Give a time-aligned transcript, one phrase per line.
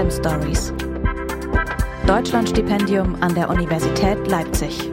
[0.00, 0.72] Tandem Stories.
[2.06, 4.90] Deutschlandstipendium an der Universität Leipzig.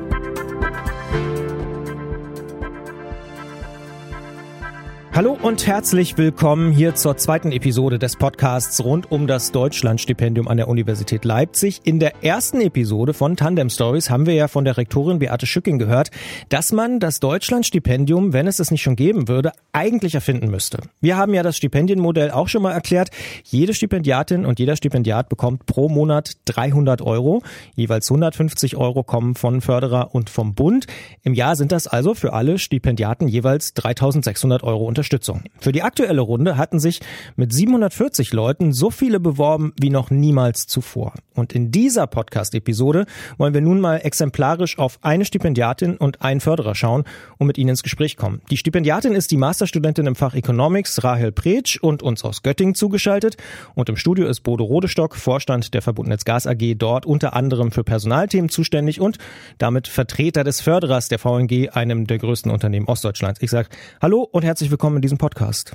[5.17, 10.57] Hallo und herzlich willkommen hier zur zweiten Episode des Podcasts rund um das Deutschlandstipendium an
[10.57, 11.81] der Universität Leipzig.
[11.85, 15.79] In der ersten Episode von Tandem Stories haben wir ja von der Rektorin Beate Schücking
[15.79, 16.11] gehört,
[16.49, 20.81] dass man das Deutschlandstipendium, wenn es es nicht schon geben würde, eigentlich erfinden müsste.
[21.01, 23.09] Wir haben ja das Stipendienmodell auch schon mal erklärt.
[23.43, 27.41] Jede Stipendiatin und jeder Stipendiat bekommt pro Monat 300 Euro.
[27.73, 30.85] Jeweils 150 Euro kommen von Förderer und vom Bund.
[31.23, 35.06] Im Jahr sind das also für alle Stipendiaten jeweils 3600 Euro Unterstützung.
[35.07, 35.43] Unterstützung.
[35.61, 36.99] Für die aktuelle Runde hatten sich
[37.37, 41.13] mit 740 Leuten so viele beworben wie noch niemals zuvor.
[41.33, 43.05] Und in dieser Podcast-Episode
[43.37, 47.05] wollen wir nun mal exemplarisch auf eine Stipendiatin und einen Förderer schauen
[47.37, 48.41] und mit ihnen ins Gespräch kommen.
[48.51, 53.37] Die Stipendiatin ist die Masterstudentin im Fach Economics Rahel Pretsch und uns aus Göttingen zugeschaltet.
[53.75, 57.85] Und im Studio ist Bodo Rodestock, Vorstand der Verbundnetz Gas AG, dort unter anderem für
[57.85, 59.19] Personalthemen zuständig und
[59.57, 63.41] damit Vertreter des Förderers der VNG, einem der größten Unternehmen Ostdeutschlands.
[63.41, 63.69] Ich sage
[64.01, 65.73] Hallo und herzlich willkommen in diesem Podcast.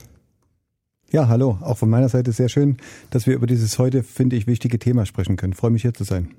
[1.11, 1.59] Ja, hallo.
[1.61, 2.77] Auch von meiner Seite sehr schön,
[3.11, 5.53] dass wir über dieses heute, finde ich, wichtige Thema sprechen können.
[5.53, 6.35] Ich freue mich hier zu sein.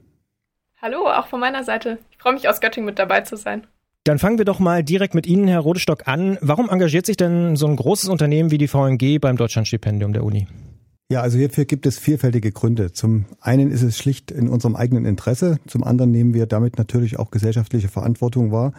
[0.81, 1.99] Hallo, auch von meiner Seite.
[2.11, 3.65] Ich freue mich aus Göttingen mit dabei zu sein.
[4.03, 6.37] Dann fangen wir doch mal direkt mit Ihnen, Herr Rodestock, an.
[6.41, 10.47] Warum engagiert sich denn so ein großes Unternehmen wie die VNG beim Deutschlandstipendium der Uni?
[11.09, 12.91] Ja, also hierfür gibt es vielfältige Gründe.
[12.91, 17.19] Zum einen ist es schlicht in unserem eigenen Interesse, zum anderen nehmen wir damit natürlich
[17.19, 18.73] auch gesellschaftliche Verantwortung wahr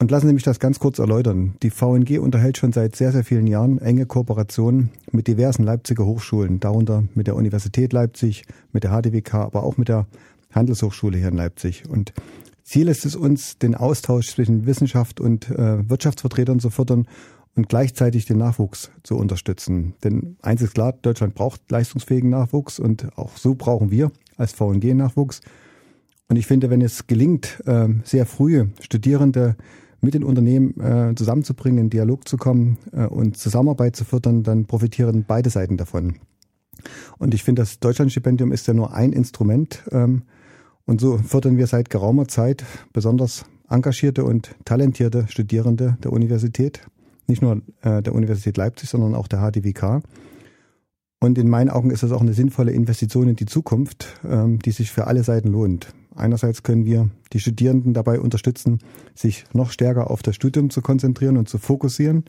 [0.00, 1.54] und lassen Sie mich das ganz kurz erläutern.
[1.62, 6.60] Die VNG unterhält schon seit sehr, sehr vielen Jahren enge Kooperationen mit diversen Leipziger Hochschulen,
[6.60, 10.06] darunter mit der Universität Leipzig, mit der HDWK, aber auch mit der
[10.52, 11.88] Handelshochschule hier in Leipzig.
[11.88, 12.12] Und
[12.62, 17.08] Ziel ist es uns, den Austausch zwischen Wissenschaft und äh, Wirtschaftsvertretern zu fördern
[17.56, 19.94] und gleichzeitig den Nachwuchs zu unterstützen.
[20.04, 24.94] Denn eins ist klar, Deutschland braucht leistungsfähigen Nachwuchs und auch so brauchen wir als VNG
[24.94, 25.40] Nachwuchs.
[26.28, 29.56] Und ich finde, wenn es gelingt, äh, sehr frühe Studierende
[30.00, 34.66] mit den Unternehmen äh, zusammenzubringen, in Dialog zu kommen äh, und Zusammenarbeit zu fördern, dann
[34.66, 36.16] profitieren beide Seiten davon.
[37.18, 39.82] Und ich finde, das Deutschlandstipendium ist ja nur ein Instrument.
[39.90, 40.22] Ähm,
[40.84, 46.86] und so fördern wir seit geraumer Zeit besonders engagierte und talentierte Studierende der Universität.
[47.26, 50.02] Nicht nur äh, der Universität Leipzig, sondern auch der HDWK.
[51.20, 54.70] Und in meinen Augen ist das auch eine sinnvolle Investition in die Zukunft, ähm, die
[54.70, 55.88] sich für alle Seiten lohnt.
[56.18, 58.80] Einerseits können wir die Studierenden dabei unterstützen,
[59.14, 62.24] sich noch stärker auf das Studium zu konzentrieren und zu fokussieren.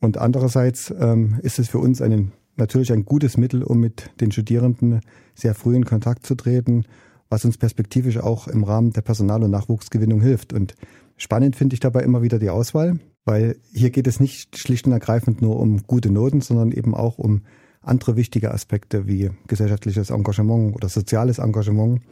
[0.00, 4.32] Und andererseits ähm, ist es für uns einen, natürlich ein gutes Mittel, um mit den
[4.32, 5.00] Studierenden
[5.34, 6.84] sehr früh in Kontakt zu treten,
[7.30, 10.52] was uns perspektivisch auch im Rahmen der Personal- und Nachwuchsgewinnung hilft.
[10.52, 10.74] Und
[11.16, 14.92] spannend finde ich dabei immer wieder die Auswahl, weil hier geht es nicht schlicht und
[14.92, 17.42] ergreifend nur um gute Noten, sondern eben auch um
[17.80, 22.02] andere wichtige Aspekte wie gesellschaftliches Engagement oder soziales Engagement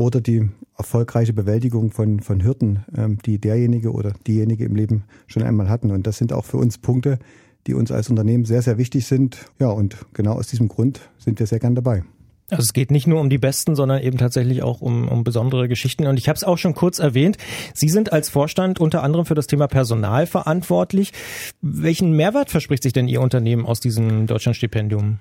[0.00, 5.42] oder die erfolgreiche Bewältigung von, von Hürden, ähm, die derjenige oder diejenige im Leben schon
[5.42, 5.90] einmal hatten.
[5.90, 7.18] Und das sind auch für uns Punkte,
[7.66, 9.44] die uns als Unternehmen sehr, sehr wichtig sind.
[9.58, 12.02] Ja, und genau aus diesem Grund sind wir sehr gern dabei.
[12.48, 15.68] Also es geht nicht nur um die Besten, sondern eben tatsächlich auch um, um besondere
[15.68, 16.06] Geschichten.
[16.06, 17.36] Und ich habe es auch schon kurz erwähnt.
[17.74, 21.12] Sie sind als Vorstand unter anderem für das Thema Personal verantwortlich.
[21.60, 25.18] Welchen Mehrwert verspricht sich denn Ihr Unternehmen aus diesem Deutschlandstipendium?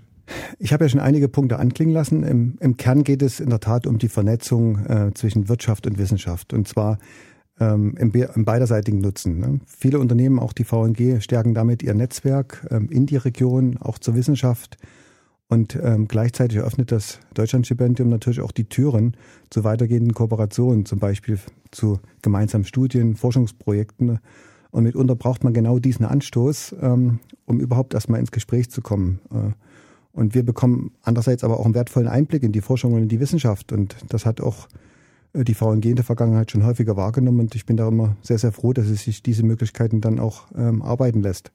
[0.60, 2.24] Ich habe ja schon einige Punkte anklingen lassen.
[2.24, 5.98] Im, Im, Kern geht es in der Tat um die Vernetzung äh, zwischen Wirtschaft und
[5.98, 6.98] Wissenschaft und zwar
[7.60, 9.40] ähm, im, im, beiderseitigen Nutzen.
[9.40, 9.60] Ne?
[9.66, 14.16] Viele Unternehmen, auch die VNG, stärken damit ihr Netzwerk ähm, in die Region, auch zur
[14.16, 14.78] Wissenschaft.
[15.48, 19.18] Und ähm, gleichzeitig eröffnet das Deutschlandstipendium natürlich auch die Türen
[19.50, 21.40] zu weitergehenden Kooperationen, zum Beispiel
[21.72, 24.20] zu gemeinsamen Studien, Forschungsprojekten.
[24.72, 29.20] Und mitunter braucht man genau diesen Anstoß, ähm, um überhaupt erstmal ins Gespräch zu kommen.
[29.32, 29.54] Äh,
[30.20, 33.22] und wir bekommen andererseits aber auch einen wertvollen Einblick in die Forschung und in die
[33.22, 33.72] Wissenschaft.
[33.72, 34.68] Und das hat auch
[35.32, 37.40] äh, die VNG in der Vergangenheit schon häufiger wahrgenommen.
[37.40, 40.48] Und ich bin da immer sehr, sehr froh, dass es sich diese Möglichkeiten dann auch
[40.58, 41.52] ähm, arbeiten lässt.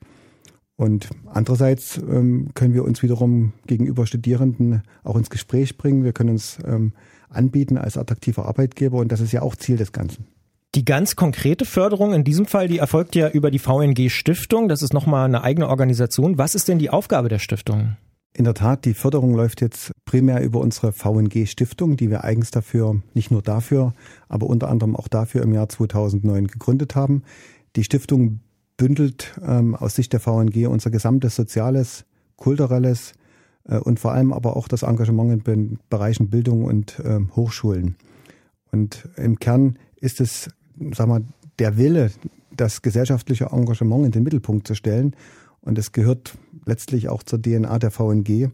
[0.77, 6.03] Und andererseits ähm, können wir uns wiederum gegenüber Studierenden auch ins Gespräch bringen.
[6.03, 6.95] Wir können uns ähm,
[7.29, 8.97] anbieten als attraktiver Arbeitgeber.
[8.97, 10.27] Und das ist ja auch Ziel des Ganzen.
[10.75, 14.69] Die ganz konkrete Förderung in diesem Fall, die erfolgt ja über die VNG Stiftung.
[14.69, 16.39] Das ist nochmal eine eigene Organisation.
[16.39, 17.99] Was ist denn die Aufgabe der Stiftung?
[18.37, 22.51] In der Tat, die Förderung läuft jetzt primär über unsere VNG Stiftung, die wir eigens
[22.51, 23.93] dafür, nicht nur dafür,
[24.29, 27.23] aber unter anderem auch dafür im Jahr 2009 gegründet haben.
[27.77, 28.41] Die Stiftung
[28.77, 33.13] bündelt ähm, aus Sicht der VNG unser gesamtes soziales, kulturelles
[33.69, 37.95] äh, und vor allem aber auch das Engagement in den Bereichen Bildung und äh, Hochschulen.
[38.73, 40.51] Und im Kern ist es,
[40.93, 41.23] sag mal,
[41.61, 42.11] der Wille,
[42.51, 45.15] das gesellschaftliche Engagement in den Mittelpunkt zu stellen
[45.65, 48.51] und es gehört letztlich auch zur DNA der VNG,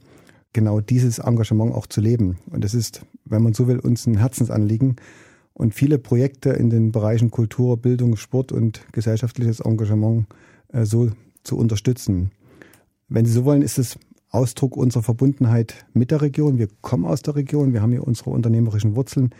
[0.53, 2.39] genau dieses Engagement auch zu leben.
[2.51, 4.97] Und es ist, wenn man so will, uns ein Herzensanliegen
[5.53, 10.27] und viele Projekte in den Bereichen Kultur, Bildung, Sport und gesellschaftliches Engagement
[10.69, 11.11] äh, so
[11.43, 12.31] zu unterstützen.
[13.09, 13.99] Wenn Sie so wollen, ist es
[14.31, 16.59] Ausdruck unserer Verbundenheit mit der Region.
[16.59, 19.31] Wir kommen aus der Region, wir haben hier unsere unternehmerischen Wurzeln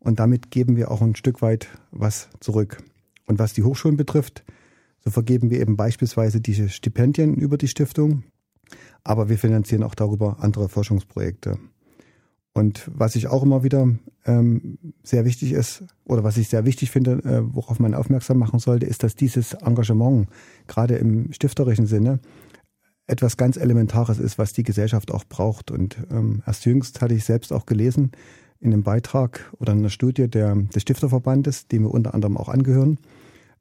[0.00, 2.82] und damit geben wir auch ein Stück weit was zurück.
[3.26, 4.42] Und was die Hochschulen betrifft,
[5.04, 8.24] so vergeben wir eben beispielsweise diese Stipendien über die Stiftung,
[9.02, 11.58] aber wir finanzieren auch darüber andere Forschungsprojekte.
[12.52, 13.88] Und was ich auch immer wieder
[14.26, 18.58] ähm, sehr wichtig ist, oder was ich sehr wichtig finde, äh, worauf man aufmerksam machen
[18.58, 20.28] sollte, ist, dass dieses Engagement
[20.66, 22.18] gerade im stifterischen Sinne
[23.06, 25.70] etwas ganz Elementares ist, was die Gesellschaft auch braucht.
[25.70, 28.12] Und ähm, erst jüngst hatte ich selbst auch gelesen
[28.60, 32.48] in einem Beitrag oder in einer Studie der, des Stifterverbandes, dem wir unter anderem auch
[32.48, 32.98] angehören,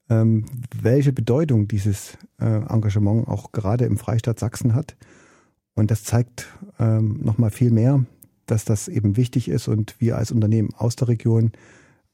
[0.10, 0.46] ähm,
[0.82, 4.96] welche Bedeutung dieses äh, Engagement auch gerade im Freistaat Sachsen hat.
[5.76, 6.48] Und das zeigt
[6.80, 8.04] ähm, nochmal viel mehr,
[8.46, 11.52] dass das eben wichtig ist und wir als Unternehmen aus der Region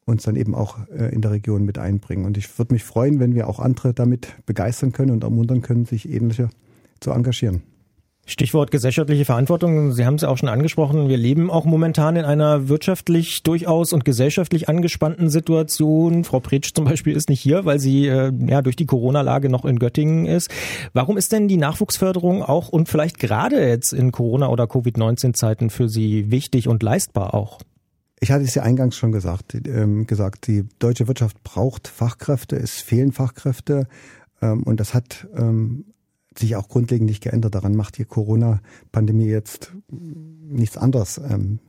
[0.05, 2.25] uns dann eben auch äh, in der Region mit einbringen.
[2.25, 5.85] Und ich würde mich freuen, wenn wir auch andere damit begeistern können und ermuntern können,
[5.85, 6.49] sich ähnliche
[6.99, 7.63] zu engagieren.
[8.27, 9.91] Stichwort gesellschaftliche Verantwortung.
[9.91, 11.09] Sie haben es auch schon angesprochen.
[11.09, 16.23] Wir leben auch momentan in einer wirtschaftlich durchaus und gesellschaftlich angespannten Situation.
[16.23, 19.63] Frau Pretsch zum Beispiel ist nicht hier, weil sie äh, ja durch die Corona-Lage noch
[19.63, 20.49] in Göttingen ist.
[20.93, 25.87] Warum ist denn die Nachwuchsförderung auch und vielleicht gerade jetzt in Corona- oder Covid-19-Zeiten für
[25.87, 27.59] Sie wichtig und leistbar auch?
[28.19, 32.81] Ich hatte es ja eingangs schon gesagt, ähm, gesagt, die deutsche Wirtschaft braucht Fachkräfte, es
[32.81, 33.87] fehlen Fachkräfte
[34.41, 35.85] ähm, und das hat ähm,
[36.37, 37.55] sich auch grundlegend nicht geändert.
[37.55, 41.17] Daran macht die Corona-Pandemie jetzt nichts anderes.
[41.17, 41.59] Ähm,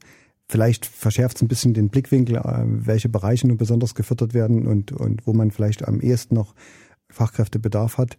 [0.48, 4.92] vielleicht verschärft es ein bisschen den Blickwinkel, äh, welche Bereiche nun besonders gefördert werden und,
[4.92, 6.54] und wo man vielleicht am ehesten noch
[7.08, 8.16] Fachkräftebedarf hat.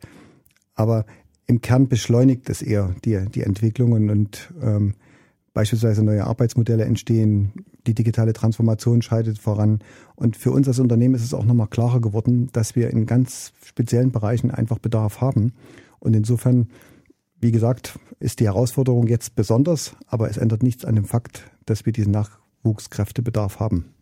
[0.75, 1.05] Aber
[1.47, 4.95] im Kern beschleunigt es eher die, die Entwicklungen und ähm,
[5.53, 7.51] beispielsweise neue Arbeitsmodelle entstehen,
[7.87, 9.79] die digitale Transformation schreitet voran.
[10.15, 13.53] Und für uns als Unternehmen ist es auch nochmal klarer geworden, dass wir in ganz
[13.65, 15.53] speziellen Bereichen einfach Bedarf haben.
[15.99, 16.69] Und insofern,
[17.39, 21.85] wie gesagt, ist die Herausforderung jetzt besonders, aber es ändert nichts an dem Fakt, dass
[21.85, 23.93] wir diesen Nachwuchskräftebedarf haben.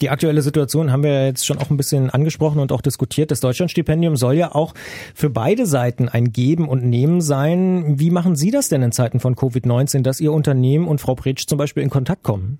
[0.00, 3.30] Die aktuelle Situation haben wir jetzt schon auch ein bisschen angesprochen und auch diskutiert.
[3.30, 4.74] Das Deutschlandstipendium soll ja auch
[5.14, 8.00] für beide Seiten ein Geben und Nehmen sein.
[8.00, 11.46] Wie machen Sie das denn in Zeiten von Covid-19, dass Ihr Unternehmen und Frau Pretsch
[11.46, 12.58] zum Beispiel in Kontakt kommen?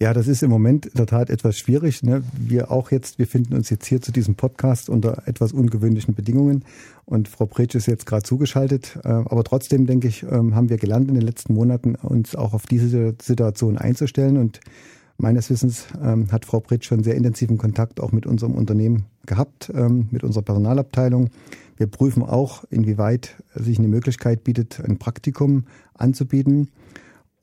[0.00, 2.04] Ja, das ist im Moment in der Tat etwas schwierig.
[2.04, 2.22] Ne?
[2.38, 6.64] Wir auch jetzt, wir finden uns jetzt hier zu diesem Podcast unter etwas ungewöhnlichen Bedingungen
[7.04, 8.96] und Frau Pretsch ist jetzt gerade zugeschaltet.
[9.02, 12.54] Äh, aber trotzdem, denke ich, ähm, haben wir gelernt in den letzten Monaten, uns auch
[12.54, 14.60] auf diese Situation einzustellen und
[15.20, 19.68] Meines Wissens ähm, hat Frau Pretsch schon sehr intensiven Kontakt auch mit unserem Unternehmen gehabt,
[19.74, 21.30] ähm, mit unserer Personalabteilung.
[21.76, 25.64] Wir prüfen auch, inwieweit sich eine Möglichkeit bietet, ein Praktikum
[25.94, 26.68] anzubieten.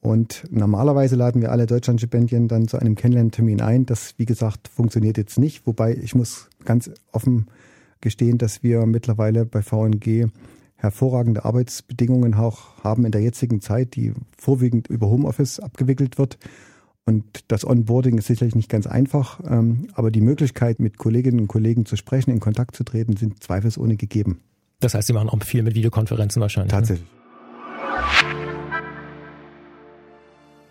[0.05, 3.87] Und normalerweise laden wir alle Deutschlandstipendien dann zu einem Kennenlerntermin ein.
[3.87, 5.65] Das, wie gesagt, funktioniert jetzt nicht.
[5.65, 7.47] Wobei ich muss ganz offen
[8.01, 10.27] gestehen, dass wir mittlerweile bei VNG
[10.75, 16.37] hervorragende Arbeitsbedingungen auch haben in der jetzigen Zeit, die vorwiegend über Homeoffice abgewickelt wird.
[17.07, 21.47] Und das Onboarding ist sicherlich nicht ganz einfach, ähm, aber die Möglichkeit, mit Kolleginnen und
[21.47, 24.41] Kollegen zu sprechen, in Kontakt zu treten, sind zweifelsohne gegeben.
[24.81, 26.73] Das heißt, Sie machen auch viel mit Videokonferenzen wahrscheinlich.
[26.73, 26.77] Ne?
[26.77, 27.09] Tatsächlich.
[27.09, 27.24] Ne?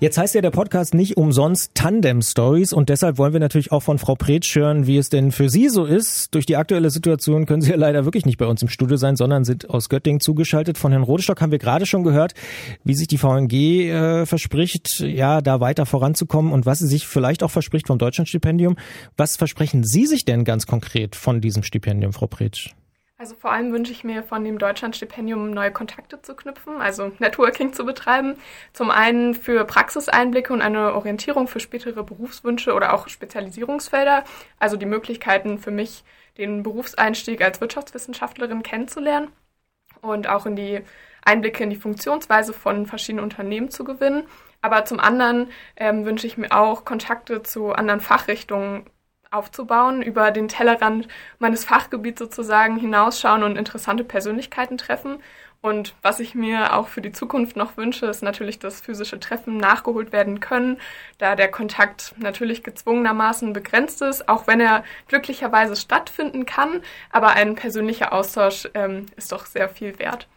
[0.04, 3.80] Jetzt heißt ja der Podcast nicht umsonst Tandem Stories und deshalb wollen wir natürlich auch
[3.80, 6.34] von Frau Pretsch hören, wie es denn für Sie so ist.
[6.34, 9.16] Durch die aktuelle Situation können Sie ja leider wirklich nicht bei uns im Studio sein,
[9.16, 10.76] sondern sind aus Göttingen zugeschaltet.
[10.76, 12.34] Von Herrn Rodestock haben wir gerade schon gehört,
[12.84, 17.42] wie sich die VNG äh, verspricht, ja, da weiter voranzukommen und was sie sich vielleicht
[17.42, 18.76] auch verspricht vom Deutschlandstipendium.
[19.16, 22.74] Was versprechen Sie sich denn ganz konkret von diesem Stipendium, Frau Pretsch?
[23.24, 27.72] Also vor allem wünsche ich mir von dem Deutschlandstipendium neue Kontakte zu knüpfen, also Networking
[27.72, 28.36] zu betreiben.
[28.74, 34.24] Zum einen für Praxiseinblicke und eine Orientierung für spätere Berufswünsche oder auch Spezialisierungsfelder,
[34.58, 36.04] also die Möglichkeiten für mich,
[36.36, 39.32] den Berufseinstieg als Wirtschaftswissenschaftlerin kennenzulernen
[40.02, 40.82] und auch in die
[41.24, 44.24] Einblicke in die Funktionsweise von verschiedenen Unternehmen zu gewinnen.
[44.60, 48.84] Aber zum anderen ähm, wünsche ich mir auch Kontakte zu anderen Fachrichtungen
[49.34, 55.18] aufzubauen, über den Tellerrand meines Fachgebiets sozusagen hinausschauen und interessante Persönlichkeiten treffen.
[55.64, 59.56] Und was ich mir auch für die Zukunft noch wünsche, ist natürlich, dass physische Treffen
[59.56, 60.76] nachgeholt werden können,
[61.16, 66.82] da der Kontakt natürlich gezwungenermaßen begrenzt ist, auch wenn er glücklicherweise stattfinden kann.
[67.10, 70.28] Aber ein persönlicher Austausch ähm, ist doch sehr viel wert.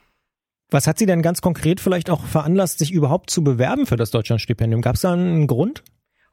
[0.71, 4.11] Was hat Sie denn ganz konkret vielleicht auch veranlasst, sich überhaupt zu bewerben für das
[4.11, 4.81] Deutschlandstipendium?
[4.81, 5.83] Gab es da einen Grund?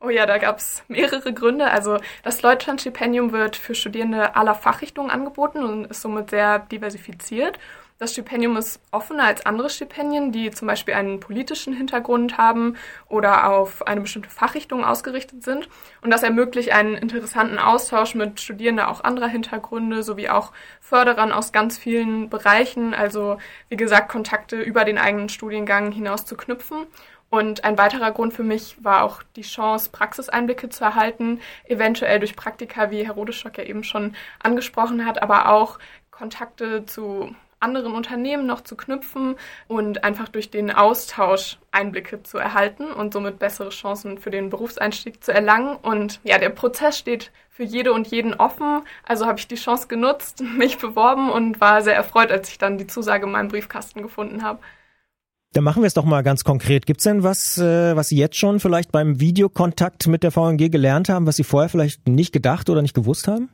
[0.05, 1.71] Oh ja, da gab es mehrere Gründe.
[1.71, 7.59] Also das Deutschlandstipendium wird für Studierende aller Fachrichtungen angeboten und ist somit sehr diversifiziert.
[7.99, 12.77] Das Stipendium ist offener als andere Stipendien, die zum Beispiel einen politischen Hintergrund haben
[13.09, 15.69] oder auf eine bestimmte Fachrichtung ausgerichtet sind.
[16.03, 21.53] Und das ermöglicht einen interessanten Austausch mit Studierenden auch anderer Hintergründe sowie auch Förderern aus
[21.53, 22.95] ganz vielen Bereichen.
[22.95, 26.89] Also wie gesagt, Kontakte über den eigenen Studiengang hinaus zu knüpfen.
[27.35, 32.37] Und ein weiterer Grund für mich war auch die Chance, Praxiseinblicke zu erhalten, eventuell durch
[32.37, 35.81] Praktika, wie Herr Rodestock ja eben schon angesprochen hat, aber auch
[36.13, 39.35] Kontakte zu anderen Unternehmen noch zu knüpfen
[39.67, 45.25] und einfach durch den Austausch Einblicke zu erhalten und somit bessere Chancen für den Berufseinstieg
[45.25, 45.75] zu erlangen.
[45.75, 48.83] Und ja, der Prozess steht für jede und jeden offen.
[49.03, 52.79] Also habe ich die Chance genutzt, mich beworben und war sehr erfreut, als ich dann
[52.79, 54.61] die Zusage in meinem Briefkasten gefunden habe.
[55.55, 56.85] Dann machen wir es doch mal ganz konkret.
[56.85, 60.69] Gibt es denn was, äh, was Sie jetzt schon vielleicht beim Videokontakt mit der VNG
[60.69, 63.49] gelernt haben, was Sie vorher vielleicht nicht gedacht oder nicht gewusst haben?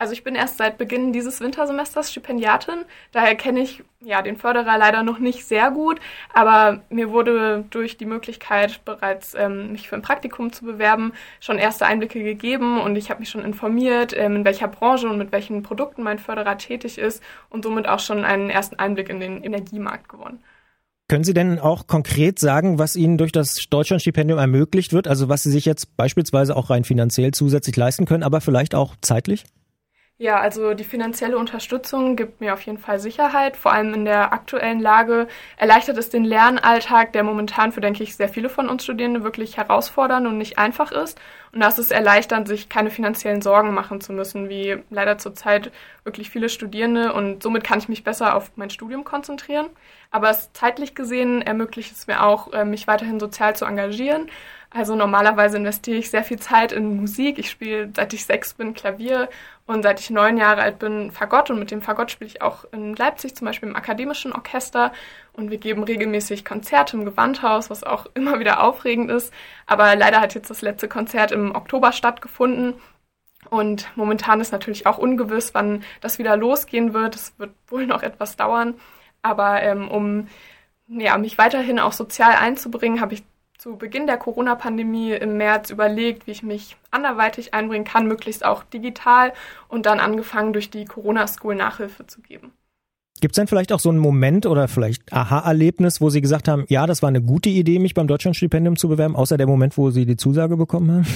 [0.00, 2.84] Also ich bin erst seit Beginn dieses Wintersemesters Stipendiatin.
[3.12, 6.00] Daher kenne ich ja den Förderer leider noch nicht sehr gut,
[6.34, 11.58] aber mir wurde durch die Möglichkeit bereits ähm, mich für ein Praktikum zu bewerben schon
[11.58, 15.30] erste Einblicke gegeben und ich habe mich schon informiert, ähm, in welcher Branche und mit
[15.30, 19.44] welchen Produkten mein Förderer tätig ist und somit auch schon einen ersten Einblick in den
[19.44, 20.42] Energiemarkt gewonnen.
[21.08, 25.08] Können Sie denn auch konkret sagen, was Ihnen durch das Deutschlandstipendium ermöglicht wird?
[25.08, 28.94] Also was Sie sich jetzt beispielsweise auch rein finanziell zusätzlich leisten können, aber vielleicht auch
[29.00, 29.44] zeitlich?
[30.20, 33.56] Ja, also die finanzielle Unterstützung gibt mir auf jeden Fall Sicherheit.
[33.56, 38.16] Vor allem in der aktuellen Lage erleichtert es den Lernalltag, der momentan für, denke ich,
[38.16, 41.20] sehr viele von uns Studierende wirklich herausfordernd und nicht einfach ist.
[41.52, 45.72] Und das ist erleichternd, sich keine finanziellen Sorgen machen zu müssen, wie leider zurzeit
[46.04, 47.12] wirklich viele Studierende.
[47.12, 49.66] Und somit kann ich mich besser auf mein Studium konzentrieren.
[50.10, 54.28] Aber es zeitlich gesehen ermöglicht es mir auch, äh, mich weiterhin sozial zu engagieren
[54.70, 57.38] also normalerweise investiere ich sehr viel Zeit in Musik.
[57.38, 59.30] Ich spiele seit ich sechs bin Klavier
[59.66, 62.64] und seit ich neun Jahre alt bin Fagott und mit dem Fagott spiele ich auch
[62.72, 64.92] in Leipzig zum Beispiel im akademischen Orchester
[65.38, 69.32] und wir geben regelmäßig Konzerte im Gewandhaus, was auch immer wieder aufregend ist.
[69.66, 72.74] Aber leider hat jetzt das letzte Konzert im Oktober stattgefunden
[73.48, 77.14] und momentan ist natürlich auch ungewiss, wann das wieder losgehen wird.
[77.14, 78.74] Es wird wohl noch etwas dauern.
[79.22, 80.28] Aber ähm, um
[80.88, 83.22] ja, mich weiterhin auch sozial einzubringen, habe ich
[83.58, 88.62] zu Beginn der Corona-Pandemie im März überlegt, wie ich mich anderweitig einbringen kann, möglichst auch
[88.64, 89.32] digital
[89.68, 92.52] und dann angefangen, durch die Corona-School Nachhilfe zu geben.
[93.20, 96.64] Gibt es denn vielleicht auch so einen Moment oder vielleicht Aha-Erlebnis, wo Sie gesagt haben,
[96.68, 99.90] ja, das war eine gute Idee, mich beim Deutschlandstipendium zu bewerben, außer der Moment, wo
[99.90, 101.06] Sie die Zusage bekommen haben?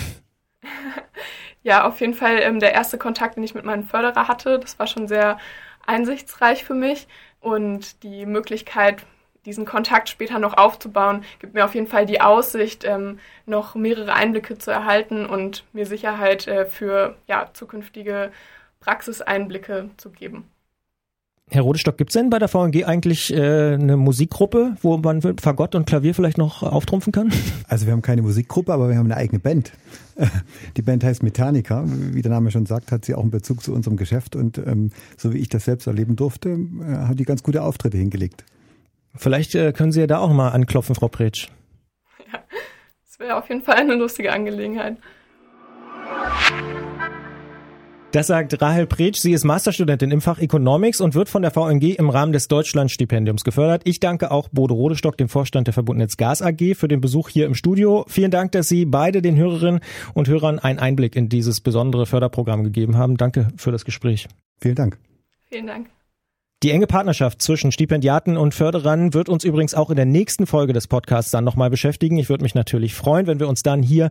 [1.62, 4.78] ja, auf jeden Fall ähm, der erste Kontakt, den ich mit meinem Förderer hatte, das
[4.78, 5.38] war schon sehr
[5.86, 7.06] einsichtsreich für mich
[7.40, 9.04] und die Möglichkeit,
[9.44, 14.12] diesen Kontakt später noch aufzubauen, gibt mir auf jeden Fall die Aussicht, ähm, noch mehrere
[14.12, 18.30] Einblicke zu erhalten und mir Sicherheit äh, für ja, zukünftige
[18.80, 20.51] Praxiseinblicke zu geben.
[21.52, 25.74] Herr Rodestock, gibt es denn bei der VNG eigentlich äh, eine Musikgruppe, wo man Fagott
[25.74, 27.30] und Klavier vielleicht noch auftrumpfen kann?
[27.68, 29.72] Also wir haben keine Musikgruppe, aber wir haben eine eigene Band.
[30.76, 31.84] Die Band heißt Metallica.
[31.86, 34.90] Wie der Name schon sagt, hat sie auch einen Bezug zu unserem Geschäft und ähm,
[35.16, 38.44] so wie ich das selbst erleben durfte, äh, hat die ganz gute Auftritte hingelegt.
[39.14, 41.48] Vielleicht äh, können Sie ja da auch mal anklopfen, Frau Pretsch.
[42.32, 42.40] Ja,
[43.06, 44.96] das wäre auf jeden Fall eine lustige Angelegenheit.
[48.12, 49.20] Das sagt Rahel Pretsch.
[49.20, 53.42] Sie ist Masterstudentin im Fach Economics und wird von der VNG im Rahmen des Deutschlandstipendiums
[53.42, 53.80] gefördert.
[53.86, 57.46] Ich danke auch Bodo Rodestock, dem Vorstand der Verbundnetz Gas AG, für den Besuch hier
[57.46, 58.04] im Studio.
[58.08, 59.80] Vielen Dank, dass Sie beide den Hörerinnen
[60.12, 63.16] und Hörern einen Einblick in dieses besondere Förderprogramm gegeben haben.
[63.16, 64.28] Danke für das Gespräch.
[64.60, 64.98] Vielen Dank.
[65.48, 65.88] Vielen Dank.
[66.62, 70.72] Die enge Partnerschaft zwischen Stipendiaten und Förderern wird uns übrigens auch in der nächsten Folge
[70.72, 72.18] des Podcasts dann nochmal beschäftigen.
[72.18, 74.10] Ich würde mich natürlich freuen, wenn wir uns dann hier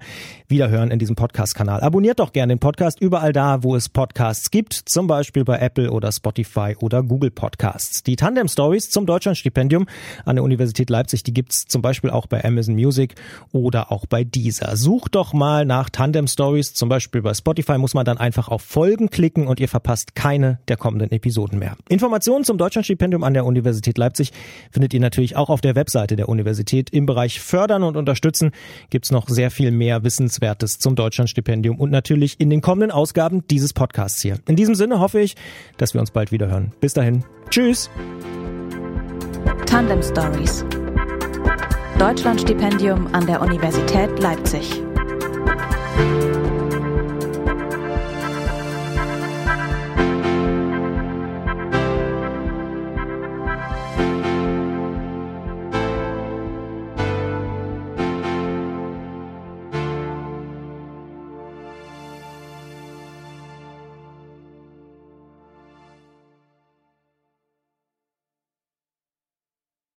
[0.50, 1.80] wieder hören in diesem Podcast-Kanal.
[1.80, 5.92] Abonniert doch gerne den Podcast überall da, wo es Podcasts gibt, zum Beispiel bei Apple
[5.92, 8.04] oder Spotify oder Google Podcasts.
[8.04, 9.88] Die Tandem Stories zum Deutschlandstipendium
[10.26, 13.16] an der Universität Leipzig, die gibt's zum Beispiel auch bei Amazon Music
[13.54, 14.76] oder auch bei Deezer.
[14.76, 18.62] Sucht doch mal nach Tandem Stories, zum Beispiel bei Spotify muss man dann einfach auf
[18.62, 21.78] Folgen klicken und ihr verpasst keine der kommenden Episoden mehr.
[21.88, 24.32] Informationen Informationen zum Deutschlandstipendium an der Universität Leipzig
[24.72, 26.90] findet ihr natürlich auch auf der Webseite der Universität.
[26.90, 28.52] Im Bereich Fördern und Unterstützen
[28.90, 33.46] gibt es noch sehr viel mehr Wissenswertes zum Deutschlandstipendium und natürlich in den kommenden Ausgaben
[33.48, 34.40] dieses Podcasts hier.
[34.48, 35.36] In diesem Sinne hoffe ich,
[35.78, 36.74] dass wir uns bald wieder hören.
[36.80, 37.24] Bis dahin.
[37.50, 37.90] Tschüss.
[39.66, 40.66] Tandem Stories.
[42.00, 44.82] Deutschlandstipendium an der Universität Leipzig.